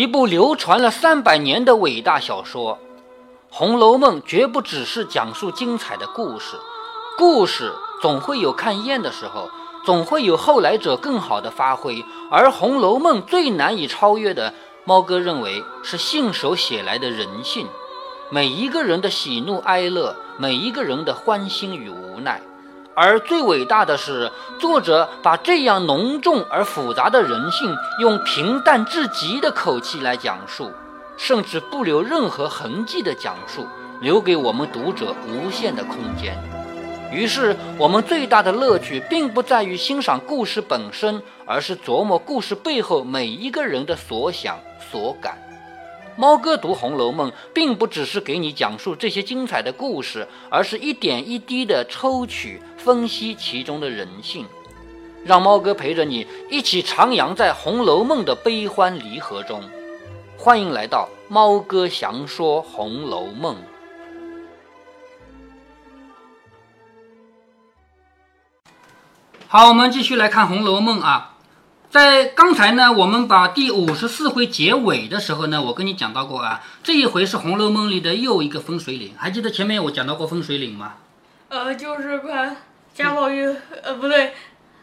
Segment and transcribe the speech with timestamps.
[0.02, 2.76] 》，一部流传了三百年的伟大小说。
[3.50, 6.56] 《红楼梦》绝不只是讲述精彩的故事，
[7.18, 7.70] 故事
[8.00, 9.50] 总会有看厌的时候，
[9.84, 12.02] 总会有后来者更好的发挥。
[12.30, 14.54] 而《红楼梦》最难以超越的，
[14.86, 17.66] 猫哥认为是信手写来的人性，
[18.30, 22.40] 每一个人的喜怒哀乐，每一个人的欢欣与无奈。
[22.94, 30.70] 而最伟大的是，作者把这样浓重而复杂的人性，用平淡至极的口气来讲述，
[31.16, 33.66] 甚至不留任何痕迹的讲述，
[34.00, 36.36] 留给我们读者无限的空间。
[37.12, 44.58] 于是，我们最大的乐趣，并不在于欣赏故事本身，而是琢磨故事背后每一个人的所想
[44.90, 45.38] 所感。
[46.16, 54.46] 猫哥读《红楼梦》，并不只是给你讲述这些精彩的故事，而是一点一滴的抽取、分析其中的人性，
[55.24, 59.62] 让猫哥陪着你一起徜徉在《红楼梦》的悲欢离合中。
[60.36, 63.56] 欢迎来到猫哥详说《红楼梦》。
[69.46, 71.38] 好，我们继续来看《红楼梦》啊。
[71.90, 79.12] 在刚才呢，我们把第五十四回结尾的时候呢，我跟你讲到过啊，这一回是《红楼梦》里的又一个分水岭。
[79.16, 80.94] 还记得前面我讲到过分水岭吗？
[81.48, 82.54] 呃，就是把
[82.94, 83.44] 贾宝玉，
[83.82, 84.34] 呃，不对，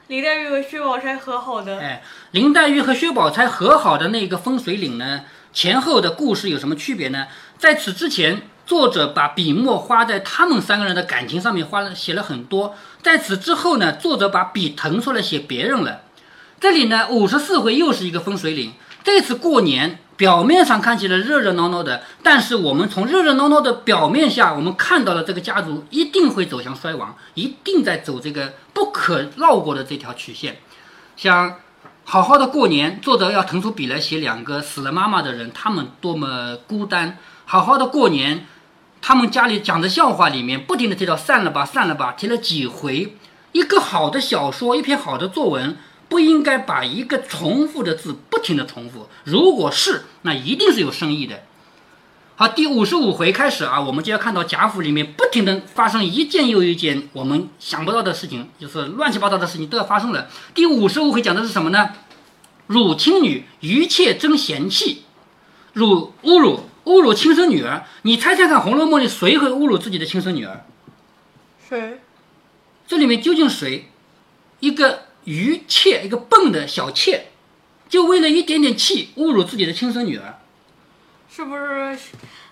[0.07, 1.79] 林黛玉和薛宝钗和好的。
[1.79, 5.21] 哎，林黛玉和薛宝钗和好的那个分水岭呢，
[5.53, 7.27] 前后的故事有什么区别呢？
[7.57, 12.75] 在此之前，作者把笔墨花在他们三个人的感情上面，花了写了很多。
[13.01, 16.01] 在此之后呢，作者把笔腾出来写别人了。
[16.59, 18.73] 这里呢，五十四回又是一个分水岭。
[19.03, 30.57] 这次过年，表面上看起来热热闹闹的，但是我们从热热闹闹的表面下，我们看到了这个家族一定会走向衰亡，一定在走这个不可绕过的这条曲线。
[31.15, 31.57] 像
[32.03, 37.19] 好好的过年，作者要腾出笔来写两个死了妈妈的人，他们多么孤单。
[37.45, 38.47] 好好的过年，
[38.99, 43.15] 他们家里讲的笑话里面不停的提到散了吧，散了吧，提了几回。
[43.51, 45.77] 一个好的小说，一篇好的作文。
[46.09, 51.43] 不应该把一个重复的字不停的重复，如果是，那一定是有深意的。
[52.35, 60.27] 好，第五十五回开始啊，我们就要看到贾府里面不停的发生一件又一件我们想不到的事情，就是乱七八糟的事情都要发生了。
[60.53, 61.89] 第五十五回讲的是什么呢？
[62.67, 65.03] 辱亲女，余妾争嫌弃，
[65.73, 67.85] 辱侮辱侮辱亲生女儿。
[68.03, 70.63] 你猜猜看，《红楼梦》里谁会侮辱自己的亲生女儿？
[71.67, 72.01] 谁？
[72.85, 73.89] 这里面究竟谁？
[74.59, 75.06] 一个。
[75.27, 77.27] 愚妾，一个笨的小妾，
[77.89, 80.39] 就为了一点点气，侮辱自己的亲生女儿，
[81.29, 81.97] 是不是？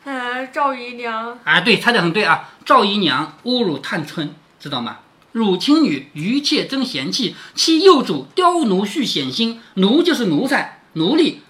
[0.03, 2.50] 呃，赵姨娘啊，对，猜的很对啊。
[2.66, 5.00] 赵姨娘侮辱探春，知道吗？
[5.31, 9.62] 辱亲女，愚妾争嫌弃，欺幼主，刁奴续险心。
[9.75, 11.41] 奴就是奴才、奴隶，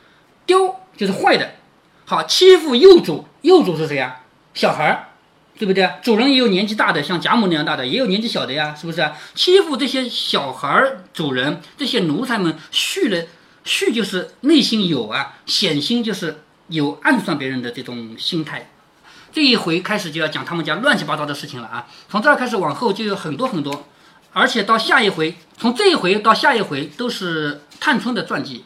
[0.46, 1.56] 刁就是坏的。
[2.06, 4.22] 好，欺负幼主，幼主是谁啊？
[4.54, 5.10] 小孩儿。
[5.58, 5.90] 对不对？
[6.04, 9.10] 主人也有年纪大的，像贾母那样大的，也有年纪小的呀，是不是？
[9.34, 13.24] 欺负这些小孩儿，主人这些奴才们，蓄了
[13.64, 18.70] 蓄就是内心有啊，险心就是有暗算别人的这种心态。
[19.32, 21.88] 这一回开始就要讲他们家乱七八糟的事情了啊！
[22.10, 23.86] 从这儿开始往后就有很多很多，
[24.34, 28.66] 而且到下一回，从这一回到下一回都是探春的传记。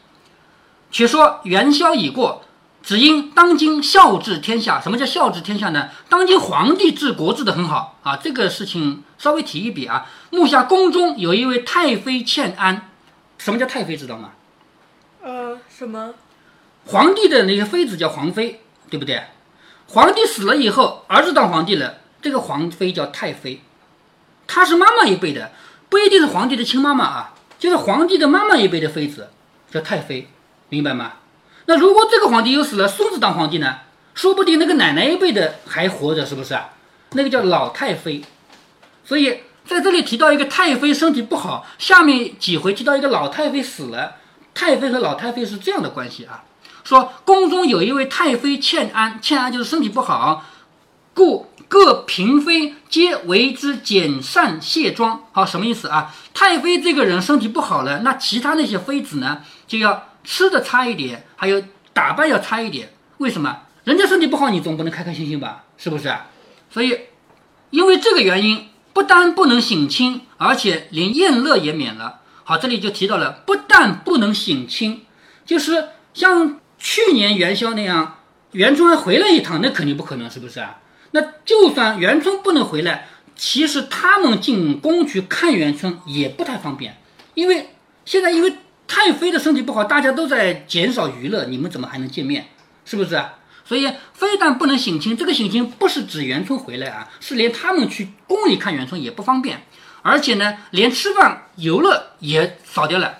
[0.90, 2.44] 且说元宵已过。
[2.82, 5.90] 只因当今孝治天下，什么叫孝治天下呢？
[6.08, 10.06] 当今皇帝治国治得很好啊，这个事情稍微提一笔啊。
[10.30, 12.90] 目下宫中有一位太妃欠安，
[13.38, 14.30] 什么叫太妃知道吗？
[15.22, 16.14] 呃，什么？
[16.86, 19.22] 皇帝的那个妃子叫皇妃，对不对？
[19.88, 23.60] 皇帝死了以后，儿子当皇帝了，这个皇妃叫太妃，
[24.46, 25.52] 她是妈妈一辈的，
[25.90, 29.28] 不一定是皇帝的亲妈妈啊，就是皇帝的妈妈一辈的妃子
[29.70, 30.28] 叫太妃，
[30.70, 31.12] 明白吗？
[31.70, 33.76] 那如果这个皇帝又死了，孙子当皇帝呢？
[34.12, 36.70] 说不定那个奶奶一辈的还活着，是不是啊？
[37.12, 38.22] 那个叫老太妃。
[39.04, 44.16] 所以在这里提到一个太妃身体不好，下面几回提到一个老太妃死了，
[44.52, 46.42] 太妃和老太妃是这样的关系啊。
[46.82, 50.44] 说宫中有一位太妃欠安，欠安就是身体不好，
[51.14, 55.22] 故各嫔妃皆为之剪扇卸妆。
[55.30, 56.12] 好，什么意思啊？
[56.34, 60.08] 太妃这个人身体不好了，那其他那些妃子呢，就要。
[60.24, 61.62] 吃的差一点，还有
[61.92, 63.62] 打扮要差一点，为什么？
[63.84, 65.64] 人家身体不好，你总不能开开心心吧？
[65.78, 66.14] 是不是？
[66.70, 66.98] 所以，
[67.70, 72.20] 因为这个原因，不但不能省亲，而且连宴乐也免了。
[72.44, 75.06] 好，这里就提到了，不但不能省亲，
[75.46, 78.18] 就是像去年元宵那样，
[78.52, 80.78] 元春还回来一趟，那肯定不可能，是不是啊？
[81.12, 86.98] 那就算元春不能回来，其实他们进宫去看元春也不太方便，
[87.34, 87.70] 因为
[88.04, 88.54] 现在因为。
[88.92, 92.48] 太妃的身体不好，大家都在减少娱乐，你们怎么还能见面？
[92.84, 93.24] 是不是？
[93.64, 99.62] 所以非但不能省亲，这个省亲不是指元春回来啊，是连他们去宫里看元春也不方便，
[100.02, 103.18] 而且呢，连吃饭游乐也少掉了。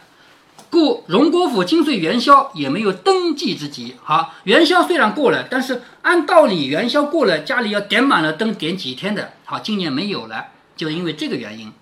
[0.70, 3.94] 故荣国府今岁元宵也没有登记之急。
[4.02, 9.34] 好，元宵虽然过了，但是按道理元宵过了，家里要点满了灯，点几天的。
[9.44, 10.46] 好，今年没有了，
[10.76, 11.72] 就因为这个原因。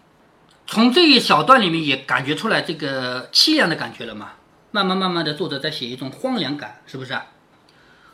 [0.71, 4.33] 从这一小段里面也感觉出来这个凄凉的感觉了嘛。
[4.71, 7.25] 慢慢慢慢的，作者在写一种荒凉感，是不是啊？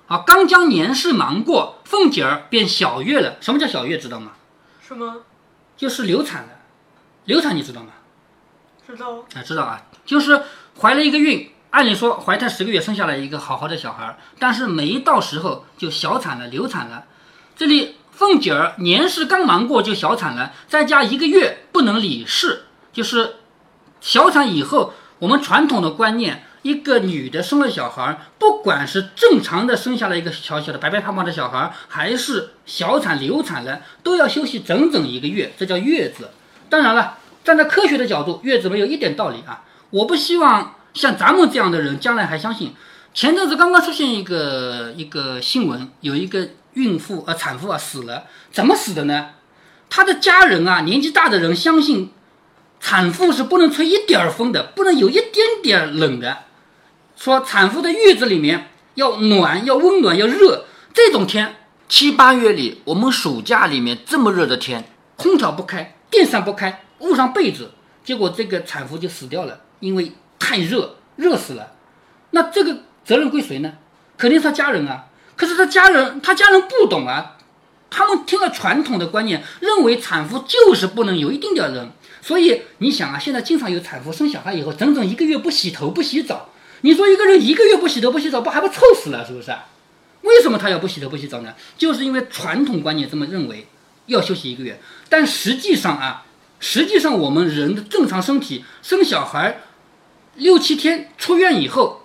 [0.07, 3.39] 好，刚将年事忙过，凤姐儿便小月了。
[3.41, 3.99] 什么叫小月？
[3.99, 4.35] 知道吗？
[4.81, 5.23] 什么？
[5.77, 6.51] 就是流产了。
[7.25, 7.89] 流产你知道吗？
[8.87, 9.17] 知道。
[9.35, 10.41] 啊，知道啊，就是
[10.81, 17.07] 怀了一个孕，按理说怀胎十个月生下来一个好好的小孩儿，但是没到时候就小产了，流产了。
[17.57, 23.37] 这里凤姐儿年事刚忙过就小产了，再加一个月不能理事，就是
[24.01, 36.31] 小产以后，我们传统的观念，一个女的生了小孩，不管是正常的生下来一个小小的白白胖胖的小孩，还是小产流产了，都要休息整整一个月，这叫月子。
[36.71, 39.65] 当然了，站在科学的角度，月子没有一点道理啊！
[39.91, 42.75] 我不希望像咱们这样的人将来还相信。
[43.13, 49.31] 前阵子刚刚出现一个一个新闻，有一个孕妇呃产妇啊死了，怎么死的呢？
[49.89, 52.13] 她的家人啊年纪大的人相信，
[52.81, 56.45] 产妇是不能吹一点儿风的，不能有一点点冷的，
[57.17, 61.57] 说产妇的月子里面要暖要温暖要热，这种天
[61.89, 64.85] 七八月里我们暑假里面这么热的天，
[65.17, 65.97] 空调不开。
[66.11, 67.73] 电扇不开，捂上被子，
[68.05, 71.73] 结果这个产妇就死掉了，因为太热，热死了。
[72.31, 73.73] 那这个责任归谁呢？
[74.17, 75.07] 肯定是他家人啊。
[75.37, 77.37] 可是他家人，他家人不懂啊，
[77.91, 81.91] 他们听了传统的观念，认为产妇就是不能有一丁点人。
[82.21, 86.51] 所以你想啊，现在经常有产妇生小孩以后，整整一个月不洗头不洗澡。
[86.81, 89.27] 你说一个人一个月不洗头不洗澡，不还不臭死了？
[89.27, 89.51] 是不是？
[90.23, 91.55] 为什么他要不洗头不洗澡呢？
[91.77, 93.67] 就是因为传统观念这么认为。
[94.07, 94.79] 要休息一个月，
[95.09, 96.27] 但实际上啊，
[96.61, 99.63] 实际上我们人的正常身体生小孩
[100.35, 102.03] 六七天出院以后，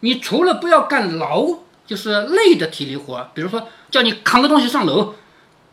[0.00, 5.14] 你除了不要干劳，就是累的体力活，比如说叫你扛个东西上楼，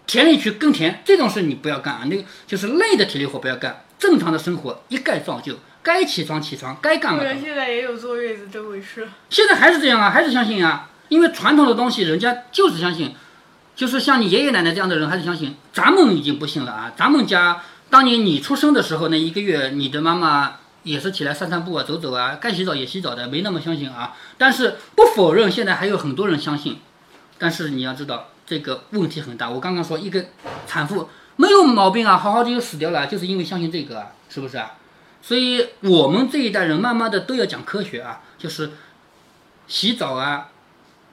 [0.07, 7.21] 田里去耕田这种事你不要干啊，那个就是累的体力活不要干，正常的生活一概照旧，该起床起床，该干嘛。
[7.39, 9.07] 现在也有坐月子这回事。
[9.29, 13.13] 现在还是这样啊，还是相信啊，因为传统的东西人家就是相信。
[13.75, 16.93] 就是像你爷爷奶奶这样的人，还是相信咱们已经不信了啊！
[16.95, 24.15] 咱们家当年你出生的时候那一个月，你的妈妈也是起来散散步啊、走走啊，该洗澡也洗澡的，没那么相信啊。
[24.37, 26.79] 但是不否认，现在还有很多人相信。
[27.37, 29.49] 但是你要知道，这个问题很大。
[29.49, 30.23] 我刚刚说一个
[30.65, 34.73] 产妇没有毛病啊，好好的就死掉了，就是因为相信这个啊，是不是啊？
[35.21, 38.71] 所以我们这一代人慢慢的都要讲科学啊，就是
[39.67, 40.49] 洗澡啊、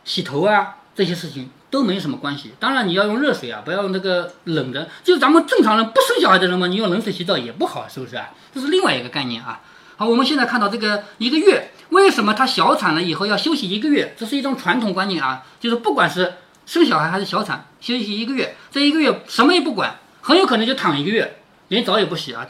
[0.05, 1.51] 洗头啊这些事情。
[1.73, 4.87] 都没什么关系，当然你要用热水啊，不要用那个冷的。
[5.03, 8.29] 就是咱们正常人不生小孩的人嘛，你用冷水洗澡也不好，是不是啊？
[8.55, 9.59] 这是另外一个概念啊。
[9.97, 14.15] 好，我们现在看到这个一个月，为什么他小产了以后要休息一个月？
[14.19, 16.35] 这是一种传统观念啊，就是不管是
[16.67, 21.39] 生小孩还是小产，休息一个月，这一个月什么也不管，很有可能就躺一个月，
[21.69, 22.47] 连澡也不洗啊。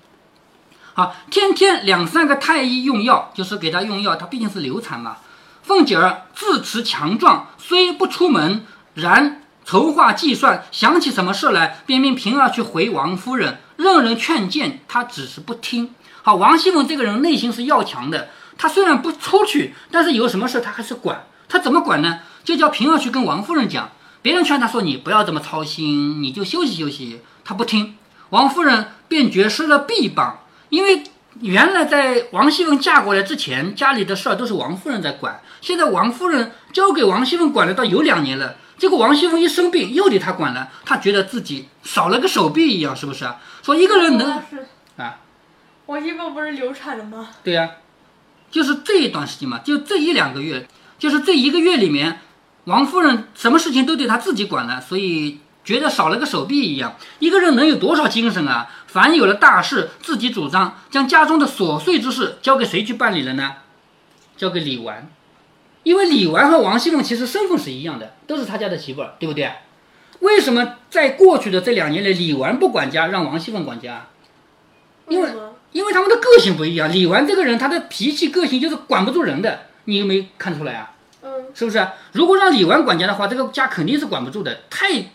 [0.95, 5.19] 好，天天两三个太医用药，就是给他用药，他毕竟是流产嘛。
[5.62, 8.67] 凤姐儿自持强壮，虽不出门。
[8.94, 15.94] 然筹划计算，想起什么事来，便命平儿去回王夫人，任人劝谏，她只是不听。
[16.22, 21.25] 好，王熙凤这个人内心是要强的，她虽然不出去，但是有什么事她还是管。
[21.49, 22.20] 她怎么管呢？
[22.44, 27.20] 就叫平儿去跟王夫人讲，别人劝她说你不要这么操心，你就休息休息。
[27.44, 27.96] 她不听，
[28.30, 31.04] 王夫人便觉失了臂膀，因为
[31.41, 38.57] 原来在王熙凤嫁过来之前，家里的事儿都是王夫人在管，现在王夫人交给王熙凤管了，到有两年了。
[38.79, 43.41] 结果王熙凤一生病，又得她管了，她觉得自己少了个手臂一样，是不是啊？
[43.62, 44.31] 说一个人能
[44.97, 45.19] 啊？
[45.87, 47.29] 王熙凤不是流产了吗？
[47.43, 47.71] 对呀，
[48.51, 52.21] 就是这一段时间嘛，就这一两个月，就是这一个月里面，
[52.65, 56.97] 王夫人什么事情都得她自己管了，所以觉得少了个手臂一样。
[57.21, 58.69] 一个人能有多少精神啊？
[58.92, 63.54] 凡有了大事，自己主张，将家中的琐碎之事交给谁去办理了呢？
[64.37, 65.11] 交给李纨。
[65.82, 69.50] 因为李纨和王熙凤其实身份是一样的，都是他家的媳妇儿，对不对？
[70.20, 74.08] 为什么在过去的这两年里，李纨不管家，让王熙凤管家？
[75.08, 75.30] 因为
[75.72, 76.92] 因为他们的个性不一样。
[76.92, 80.92] 李纨这个人，他的脾气个性就是管不住人的，你有没有看出来啊？
[81.22, 81.88] 嗯，是不是？
[82.12, 84.61] 如果让李纨管家的话，这个家肯定是管不住的。
[84.68, 85.06] 太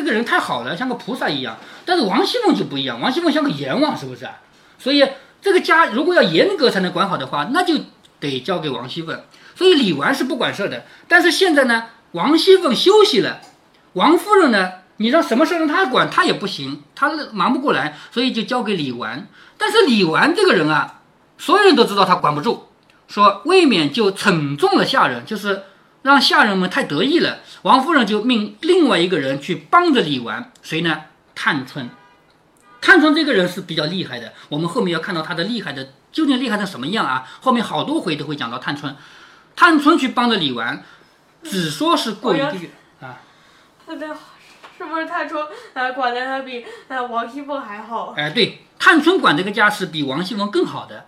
[0.00, 1.58] 这个人太好了，像个菩萨一样。
[1.84, 4.26] 但是王熙凤就不一样，王熙凤像个阎王，是不是？
[4.78, 5.06] 所以
[5.42, 7.74] 这个家如果要严格才能管好的话，那就。
[8.20, 9.18] 得交给王熙凤，
[9.56, 10.84] 所以李纨是不管事的。
[11.08, 13.40] 但是现在呢，王熙凤休息了，
[13.94, 19.26] 王夫人呢，你让什么事让她管，她也不行，她忙不过来，所以就交给李纨。
[19.56, 21.00] 但是李纨这个人啊，
[21.38, 22.64] 所有人都知道她管不住，
[23.08, 25.62] 说未免就惩重了下人，就是
[26.02, 27.40] 让下人们太得意了。
[27.62, 31.02] 王夫人就命另外一个人去帮着李纨，谁呢？
[31.34, 31.88] 探春。
[32.80, 37.28] 探春这个人是比较厉害的，我们后面要看到她的厉害的究竟厉害成什么样啊？
[37.40, 38.96] 后面好多回都会讲到探春。
[39.54, 40.80] 探春去帮着李纨，
[41.42, 43.20] 只说是过一个月啊。
[43.86, 44.08] 对，
[44.78, 48.14] 是不是探春呃管的他比呃王熙凤还好？
[48.16, 51.04] 哎，对，探春管这个家是比王熙凤更好的。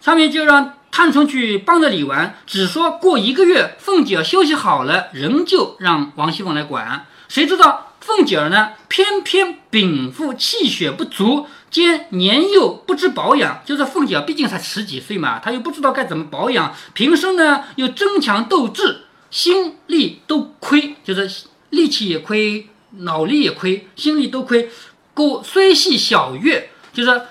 [0.00, 7.06] 上面就让探春去帮着李纨，只说过一个月，凤姐儿休息好了，仍旧让王熙凤来管。
[7.28, 7.94] 谁知道？
[8.00, 13.62] 凤姐儿呢，偏偏禀赋气血不足，兼年幼不知保养。
[13.64, 16.74] 就是凤姐儿毕竟才十几岁嘛，她又不知道该怎么保养。
[16.94, 21.30] 平生呢又争强斗智，心力都亏，就是
[21.68, 22.68] 力气也亏，
[23.00, 24.70] 脑力也亏，心力都亏。
[25.12, 27.22] 故虽系小月，就是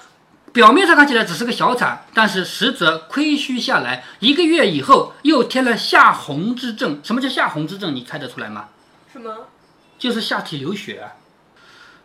[0.51, 4.03] 表面上看起来只是个小产，但是实则亏虚下来。
[4.19, 6.99] 一个月以后又添了下红之症。
[7.03, 7.95] 什么叫下红之症？
[7.95, 8.65] 你猜得出来吗？
[9.11, 9.47] 什么？
[9.97, 11.09] 就是下体流血，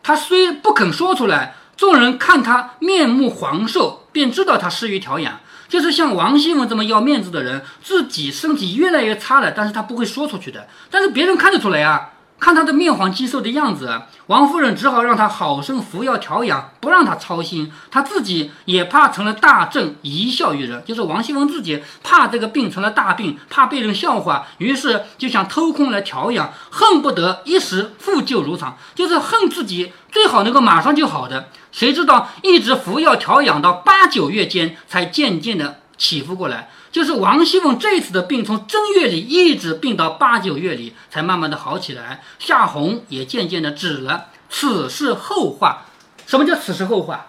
[0.03, 5.41] 他虽不肯说出来，众人看他面目黄瘦，便知道他失于调养。
[5.69, 12.11] 就是像王熙凤这么要面子的人，自己身体越来越差了，但是他不会说出去的，但是别人看得出来啊。
[12.39, 17.73] 看他的面黄肌瘦的样子，王夫人只好让他好生服药调养，不让他操心。
[17.91, 20.83] 他自己也怕成了大症，贻笑于人。
[20.85, 31.49] 就是王熙凤自己怕这个病成了大病，怕被人笑话，于是就想偷空来调养，恨不得一时复旧如常，就是恨自己最好能够马上就好的。
[31.73, 36.69] 谁知道一直服药调养到八九月间，才渐渐的起伏过来。
[36.95, 44.27] 就是王熙凤这次的病，从正月里一直病到八九月里，才慢慢的好起来，夏红也渐渐的止了。
[44.49, 45.87] 此事后话，
[46.25, 47.27] 什么叫此事后话？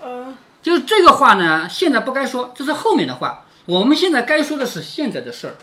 [0.00, 3.44] 呃，就是这个话呢，现在不该说，这是后面的话。
[3.66, 5.54] 我们现在该说的是现在的事儿，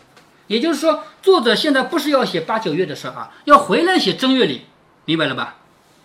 [0.48, 4.68] 也就是说，作者现在不是要写八九月的事儿啊，要回来写正月里，
[5.04, 5.58] 明白了吧？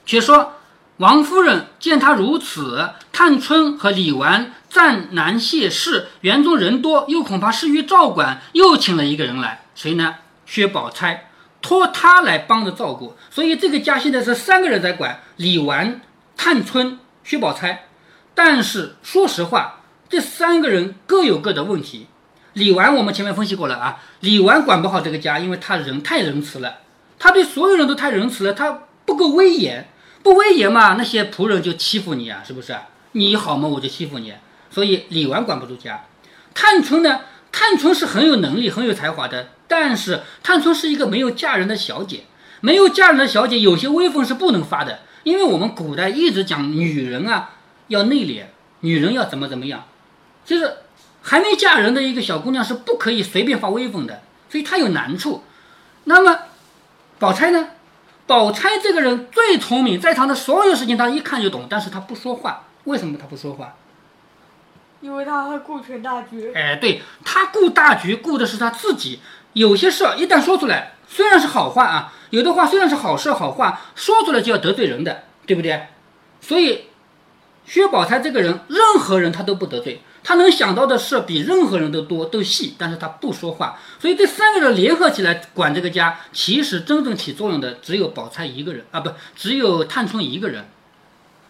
[0.05, 0.55] 且说。
[1.03, 10.15] 王夫人见他如此，探春和李纨暂难谢事，园中人多，又恐怕失于照管，又请了一个人来，谁呢？
[10.47, 11.29] 薛宝钗，
[11.61, 13.17] 托他来帮着照顾。
[13.31, 16.01] 所以这个家现在是三个人在管：李纨、
[16.37, 17.87] 探春、薛宝钗。
[18.33, 22.07] 但是说实话，这三个人各有各的问题。
[22.53, 26.77] 李纨我们前面分析过了啊，李纨管不好这个家，因为他人太仁慈了，
[27.19, 29.89] 他对所有人都太仁慈了，他不够威严。
[30.23, 32.77] 不威严嘛，那些仆人就欺负你啊，是不是？
[33.13, 34.33] 你好嘛，我就欺负你。
[34.71, 36.05] 所以李纨管不住家。
[36.55, 37.21] 探春呢？
[37.51, 42.25] 探春是很有能力、很有才华的，但是探春是一个没有嫁人的小姐。
[42.61, 47.51] 没有嫁人的小姐，有些威风是不能发的，因为我们古代一直讲女人啊
[47.89, 48.45] 要内敛，
[48.81, 49.85] 女人要怎么怎么样，
[50.47, 50.77] 就是
[51.21, 55.43] 还没嫁人的一个小姑娘是不可以随便发威风的，所以她有难处。
[56.05, 56.39] 那么
[57.19, 57.71] 宝钗呢？
[58.27, 62.65] 宝钗这个人最聪明，在场的所有事情她一看就懂，但是她不说话。
[62.85, 63.75] 为什么她不说话？
[65.01, 66.53] 因为她会顾全大局。
[66.55, 69.21] 哎，对她顾大局，顾的是她自己。
[69.53, 75.89] 有些事一旦说出来，虽然是好话啊，有的话虽然是好事好话，说出来就要得罪人的，对不对？
[76.41, 76.87] 所以，
[77.65, 80.03] 薛宝钗这个人，任何人他都不得罪。
[80.25, 90.69] 他能想到的事比任何人都多都细，但是他不说话，所以这三个人联合起来管这个家，其实真正起作用的只有宝钗一个人啊，不，只有探春一个人。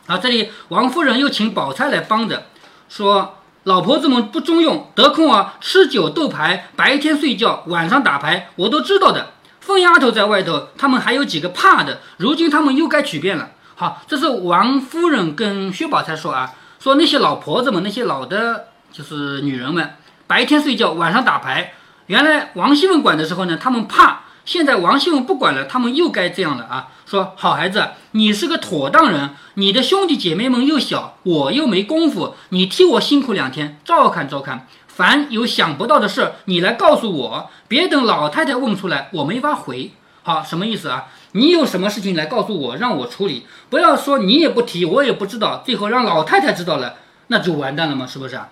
[0.06, 2.46] 啊，这里王夫人又请宝钗来帮着，
[2.88, 9.32] 说老婆子们不中用，得空啊吃酒斗牌，白天睡觉，晚上打牌，我都知道的。
[9.60, 13.50] 疯丫头在外头，他们还有几个怕的，如今他们又该取变了。
[13.74, 16.52] 好，这是王夫人跟薛宝钗说啊。
[16.78, 19.94] 说那些老婆子们，那些老的，就是女人们，
[20.26, 21.74] 白天睡觉，晚上打牌。
[22.06, 26.88] 原来王熙凤管的时候呢，他们怕；现在王熙凤不管了，他们又该这样了啊！
[27.06, 34.66] 说好孩子，你是个妥当人，你的兄弟姐妹们又小，我又没功夫，你替我辛苦两天，照看照看。
[34.88, 39.92] 凡有想不到的事，你来告诉我，别等老太太问出来，我没法回。
[40.24, 41.06] 好，什么意思啊？
[41.32, 46.94] 你有什么事情来告诉我，让我处理，不要说你也不提，我也不知道，最后让老太太知道了，
[47.26, 48.06] 那就完蛋了吗？
[48.06, 48.48] 是不是啊？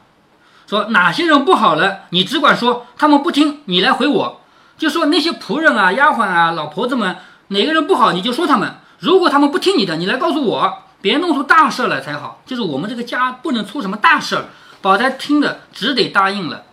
[0.67, 4.41] 说哪些人不好了，你只管说，他们不听，你来回我，
[4.79, 7.17] 就说那些仆人啊、丫鬟啊、老婆子们，
[7.49, 8.75] 哪个人不好，你就说他们。
[8.99, 12.43] 如果他们不听你的，你来告诉我，别弄出大事来才好。
[12.45, 14.45] 就是我们这个家不能出什么大事儿。
[14.83, 16.65] 宝钗听了，只得答应了。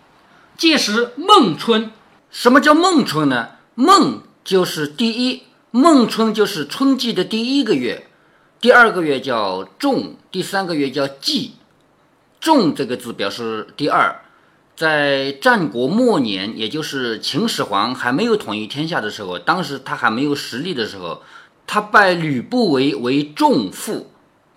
[0.58, 1.92] 届时孟春。
[2.30, 3.50] 什么叫孟春呢？
[3.76, 8.08] 孟就是第一，孟春就是春季的第一个月，
[8.62, 11.56] 第二个月叫仲，第三个月叫季。
[12.40, 14.22] 仲这个字表示第二。
[14.74, 21.22] 在战国末年，也就是秦始皇还没有统一天下的时候，当时他还没有实力的时候，
[21.66, 24.10] 他拜吕不韦为仲父。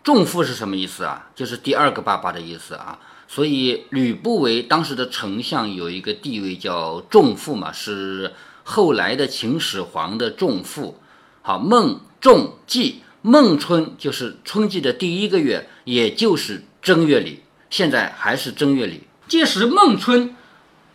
[0.04, 1.30] 仲父是什么意思啊？
[1.34, 3.00] 就是第二个爸爸的意思啊。
[3.26, 8.32] 所以吕不韦当时的丞相有一个地位叫仲父嘛，是
[8.70, 10.96] 后来的秦始皇的重父。
[11.42, 19.02] 好，孟仲季孟春就是春季的第一个月，也就是正月里，现在还是正月里。
[19.26, 20.36] 届时孟春，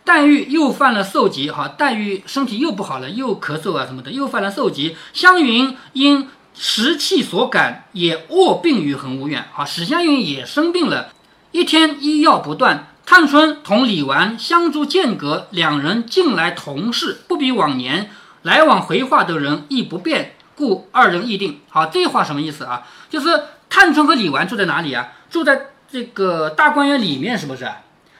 [0.04, 4.96] 黛玉又犯了受疾，哈，黛玉身体又不好了，又咳嗽啊什么的，又犯了受疾。
[5.12, 9.44] 湘云因食气所感，也卧病于恒芜院。
[9.52, 11.12] 好，史湘云也生病了，
[11.52, 12.95] 一天医药不断。
[13.06, 18.10] 探春同李纨相住间隔，两人近来同事，不比往年，
[18.42, 21.60] 来往回话的人亦不便，故二人议定。
[21.70, 22.82] 好，这话什么意思啊？
[23.08, 25.12] 就是探春和李纨住在哪里啊？
[25.30, 27.70] 住在这个大观园里面，是不是？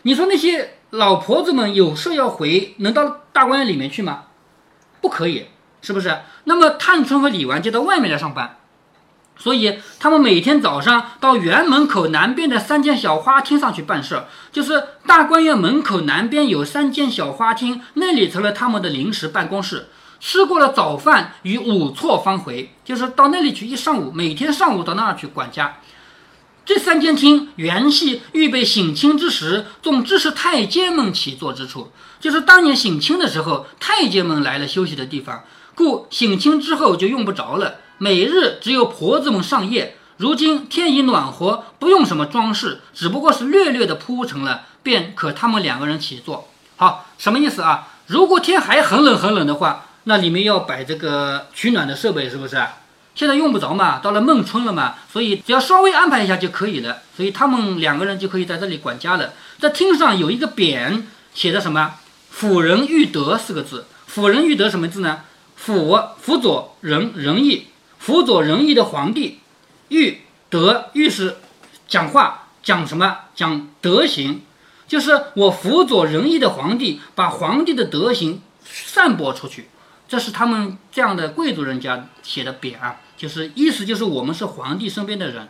[0.03, 4.27] 你说那些老婆子们有事要回，能到大观园里面去吗？
[5.01, 5.47] 不可以，
[5.83, 6.17] 是不是？
[6.45, 8.59] 那么探春和李纨就到外面来上班，
[9.39, 14.25] 所以他们每天早上到园门口南边的三间小花厅上去办事。
[14.51, 19.89] 就是大观园门口南边有三间小花厅，那里成了他们的临时办公室。
[20.19, 25.77] 吃过了早饭与午错方回，就是到那里去一上午，每天上午到那儿去管家。
[26.65, 35.45] 这三间厅原系预备省亲之时，总之是太监们起坐之处，就是当年省亲的时候，太监们来了休息的地方。
[35.77, 39.97] 故省亲之后就用不着了，每日只有婆子们上夜。
[40.17, 46.49] 如今天已暖和，不用什么装饰，只不过是略略的铺成了，便可他们两个人起坐。
[46.77, 47.89] 好，什么意思啊？
[48.07, 52.57] 如果天还很冷很冷的话，那里面要摆这个取暖的设备，是不是？
[53.15, 57.03] 现在用不着嘛，到了孟春了嘛，所以只要稍微安排一下就可以了。
[57.15, 59.35] 所以他们两个人就可以在这里管家了。
[59.59, 61.03] 在厅上有一个匾，
[61.35, 61.97] 写的什么
[62.31, 63.85] “辅仁裕德”四个字。
[64.07, 65.21] 辅仁裕德什么字呢？
[65.57, 67.67] 辅辅佐仁仁义，
[67.99, 69.41] 辅佐仁义的皇帝。
[69.89, 71.39] 裕德裕是
[71.89, 73.19] 讲话讲什么？
[73.35, 74.43] 讲德行，
[74.87, 79.69] 就是我辅佐仁义的皇帝，把皇帝的德行散播出去。
[80.09, 83.01] 这是他们这样的贵族人家写的匾啊。
[83.17, 85.49] 就是意思就是我们是皇帝身边的人，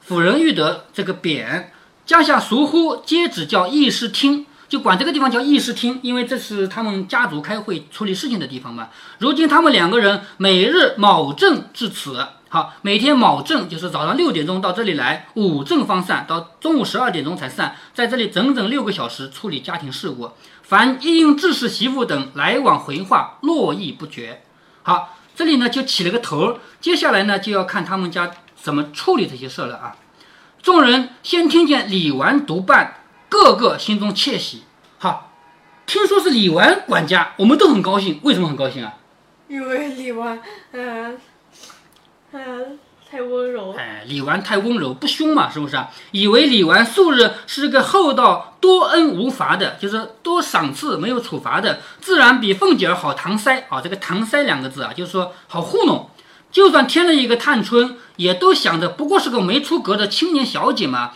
[0.00, 1.66] 辅仁裕德这个匾，
[2.04, 8.88] 家下俗呼皆只叫议事厅，就管这个地方叫议事厅，因为这是他们家族开会处理事情的地方嘛。
[9.18, 20.30] 如今他们两个人每日卯正至此，好，每天卯正就是早上六点钟到这里来，午正方散，到中午十二点钟才散，在这里整整六个小时处理家庭事务，
[20.62, 24.42] 凡一应志士媳妇等来往回话，络绎不绝。
[24.82, 25.12] 好。
[25.36, 29.94] 这里呢就起了个头，接下来呢就要看他们家怎么处理这些事了啊！
[30.62, 32.94] 众人先听见李纨独办，
[33.36, 34.62] 个个心中窃喜。
[34.98, 35.28] 哈，
[35.84, 38.18] 听说是李纨管家，我们都很高兴。
[38.22, 38.94] 为什么很高兴啊？
[39.48, 40.38] 因为李纨，
[40.72, 41.18] 嗯，
[42.32, 42.78] 嗯。
[43.08, 45.88] 太温柔，哎，李纨太温柔，不凶嘛，是不是啊？
[46.10, 53.80] 以为李纨素日是个厚道、多恩无罚的，就是多赏赐、没有处罚的，自然比凤姐儿好搪塞啊。
[53.80, 56.10] 这个搪塞两个字啊，就是说好糊弄。
[56.50, 61.12] 就算添了一个探春，也都想着不过是个没出阁的青年小姐嘛，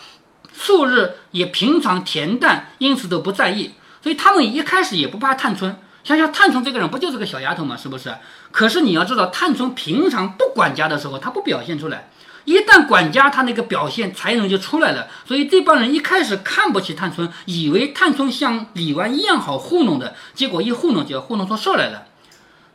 [0.61, 3.71] 素日也平常恬淡，因此都不在意。
[4.03, 5.75] 所以他们一开始也不怕探春。
[6.03, 8.13] 想想探春这个人不就是个小丫头吗，是不是？
[8.51, 11.97] 可是你要知道，探春平常不管家的时候，她不表现出来；
[12.45, 15.07] 一旦管家，她那个表现才能就出来了。
[15.27, 22.05] 所以这帮人一开始看不起探春，以为探春像李纨一样好糊弄的，结果一糊弄就要糊弄出事儿来了。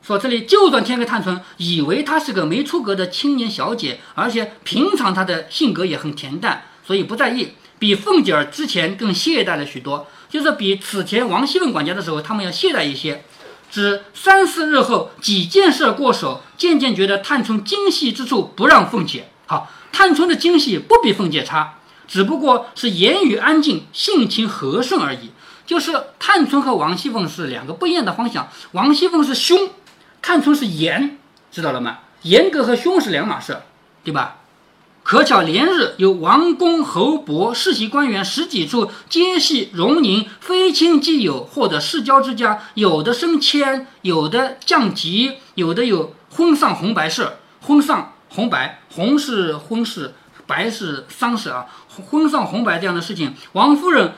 [0.03, 10.07] 说这里就算添个探春，以为她是个没出阁的青年小姐，而且平常她的性格也很恬淡，所以不在意，比凤姐儿之前更懈怠了许多。
[10.29, 13.25] 就是比此前王熙凤管家的时候，他们要懈怠一些。
[13.71, 19.71] 只三四日后，几件事过手，渐渐觉得探春精细之处不让凤姐好。
[19.93, 25.31] 探春的精细不比凤姐差，只不过是言语安静，性情和顺而已。
[25.65, 28.49] 就是探春和王熙凤是两个不一样的方向。
[28.73, 29.71] 王熙凤是凶，
[30.23, 31.19] 探春是严，
[31.51, 31.99] 知道了吗？
[32.23, 33.57] 严格和凶是两码事，
[34.05, 34.37] 对吧？
[35.07, 47.35] 可巧连日有王公侯伯世袭官员十几处，皆系荣宁非亲即友，或者世交之家，有的升迁，有的降级，有的有婚丧红白事。
[47.61, 50.13] 婚丧红白，红是婚事，
[50.45, 51.67] 白是丧事啊。
[51.87, 54.13] 婚丧红白这样的事情，王夫人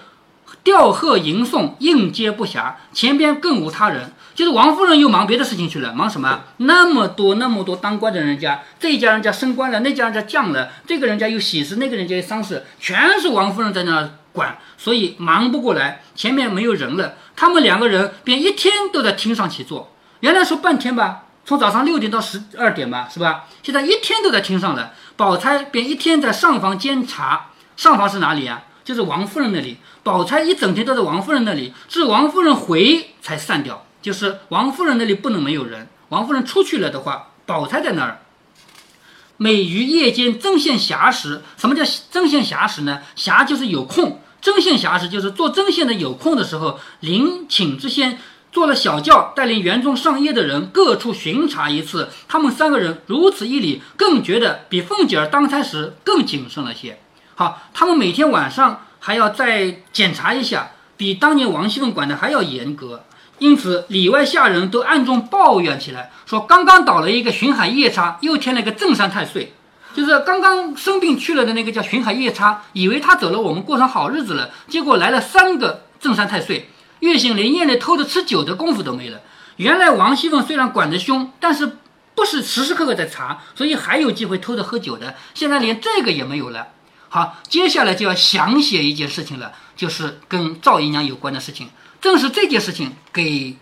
[0.69, 4.13] 吊贺迎送，应接不暇，前边更无他人。
[4.35, 6.43] 就是王夫人又忙别的事情去了，忙什么？
[6.59, 17.15] 那么多那么多当官的人家，这一家人家升官了，那家人家降了，这个人家有喜事，那个人家有丧事，全是王夫人在那管，所以忙不过来，前面没有人了。
[17.35, 19.91] 他们两个人便一天都在厅上起坐。
[20.21, 23.47] 原来说半天吧，从早上六点到十二点吧，是吧？
[23.63, 24.93] 现在一天都在厅上了。
[25.17, 28.65] 宝钗便一天在上房监察，上房是哪里啊？
[28.85, 29.79] 就是王夫人那里。
[30.09, 33.85] 宝钗一整天都在王夫人那里，是王夫人回才散掉。
[34.01, 38.23] 就是王夫人那里不能没有人，王夫人出去了的话，宝钗在那儿。
[39.37, 43.03] 每于夜间针线暇时，什么叫针线暇时呢？
[43.19, 46.81] 暇就是有空，针线暇时就是做针线的有空的时候。
[47.01, 48.19] 临寝之先
[48.51, 52.09] 做了小轿，带领园中上夜的人各处巡查一次。
[52.27, 56.99] 他们三个人如此一礼，更觉得比凤姐儿当差时更谨慎了些。
[57.35, 63.05] 好，他们每天晚上还要再检查一下，比当年王熙凤管的还要严格。
[63.39, 69.53] 因此，里外下人都暗中抱怨起来，说刚刚倒了一个巡海夜叉，又添了个正山太岁，
[69.95, 79.21] 就是刚刚生病去了的那个叫巡海夜叉，以为他走了，我们过上好日子了，结果来了三个正山太岁，月醒连夜里偷着吃酒的功夫都没了。
[79.55, 81.79] 原来王熙凤虽然管得凶，但是
[82.17, 85.15] 不是时时刻刻在查，所以还有机会偷着喝酒的。
[85.35, 86.67] 现在连这个也没有了。
[87.11, 91.71] 好，接下来就要详写一件事情了，就是跟赵姨娘有关的事情。
[92.01, 93.57] 正是这件事情给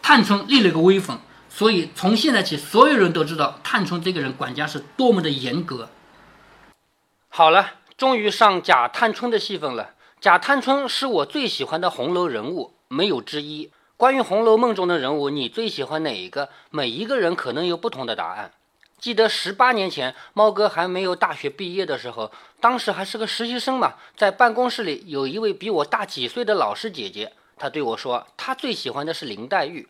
[0.00, 5.90] 探春立了个威风，所以从现在起，所有人都知道探春这个人管家是多么的严格。
[7.28, 9.90] 好了，终于上贾探春的戏份了。
[10.20, 13.70] 贾探春是我最喜欢的红楼人物，没有之一。
[13.96, 16.48] 关于《红楼梦》中的人物，你最喜欢哪一个？
[16.70, 18.52] 每一个人可能有不同的答案。
[19.02, 27.32] 记得十八年前，猫哥还没有大学毕业的时候，当时还是个实习生嘛，在办公室里有一位比我大几岁的老师姐姐。
[27.56, 29.88] 她对我说：“她最喜欢的是林黛玉。”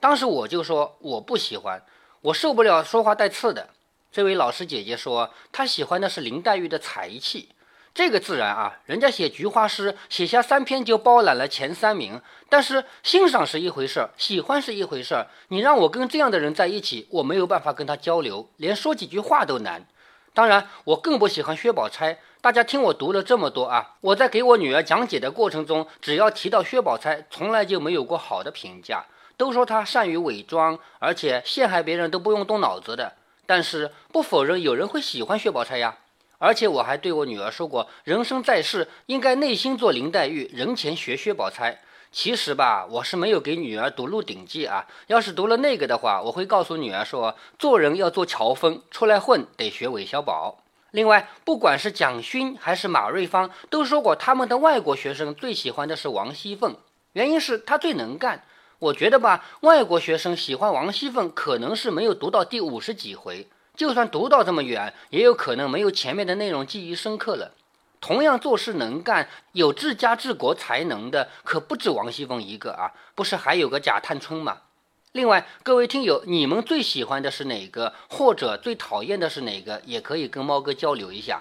[0.00, 1.84] 当时我就说：“我不喜欢，
[2.22, 3.68] 我受不了说话带刺的。”
[4.10, 7.50] 这位老师姐姐说：“她喜欢的是林黛玉的才气。”
[7.94, 12.20] 这个自然啊，人家写菊花诗，写下三篇就包揽了前三名。
[12.48, 15.28] 但是欣赏是一回事儿，喜欢是一回事儿。
[15.46, 19.86] 你让我跟这样的人在一起，我没有办法跟他交流，连说几句话都难。
[20.32, 22.18] 当然，我更不喜欢薛宝钗。
[22.40, 29.04] 大家听我读了这么多啊，我在给我女儿讲解的过程中，只要提到薛宝钗，从来就没有过好的评价，
[29.36, 33.12] 都说她善于伪装，而且陷害别人都不用动脑子的。
[33.46, 35.98] 但是不否认有人会喜欢薛宝钗呀。
[36.44, 41.80] 而且我还对我女儿说过，人生在世，应该内心做林黛玉，人前学薛宝钗。
[42.12, 44.86] 其实吧，我是没有给女儿读《鹿鼎记》啊。
[45.06, 50.58] 要是读了那个的话，我会告诉女儿说，做人要做乔峰，出来混得学韦小宝。
[50.90, 56.76] 另外，不管是蒋勋还是马瑞芳，都说过他们的外国学生最喜欢的是王熙凤，
[57.14, 58.44] 原因是她最能干。
[58.80, 67.52] 我觉得吧，外国学生喜欢王熙凤，可能是没有读到第五十几回，就算读到这么远，也有可能没有前面的内容记忆深刻了。
[68.00, 72.92] 同样做事能干、有治家治国才能的，可不止王熙凤一个啊！
[73.14, 74.58] 不是还有个贾探春吗？
[75.12, 81.40] 另外，各位听友，你们最喜欢的是哪个，或者最讨厌的是哪个，也可以跟猫哥交流一下。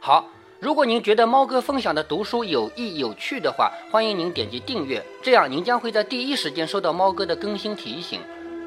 [0.00, 0.26] 好，
[0.58, 8.20] 如果您觉得猫哥分享的读书有益有趣的话，欢迎您点击订阅，这样您将会在第一时间收到猫哥的更新提醒。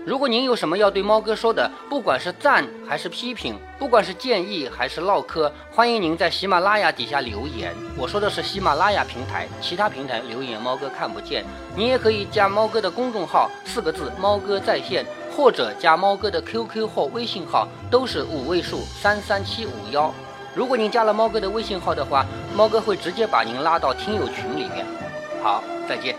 [0.05, 7.73] 如果您有什么要对猫哥说的，不管是赞还是批评，不管是建议还是唠嗑，欢迎您在喜马拉雅底下留言。
[7.97, 11.45] 我说的是喜马拉雅平台，其他平台留言猫哥看不见。
[11.73, 20.13] 你也可以加猫哥的公众号，四个字“猫哥在线”，或者加猫哥的 QQ 或微信号，都是五位数三三七五幺。
[20.53, 24.85] 如果您加了猫哥的微信号的话，猫哥会直接把您拉到听友群里面。
[25.41, 26.13] 好，再见。